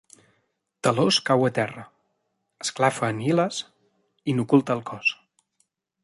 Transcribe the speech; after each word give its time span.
Talos 0.85 1.17
cau 1.27 1.43
a 1.49 1.51
terra, 1.57 1.83
esclafa 2.65 3.09
en 3.15 3.19
Hilas 3.25 3.59
i 4.33 4.35
n'oculta 4.39 4.79
el 4.79 4.81
cos. 4.93 5.13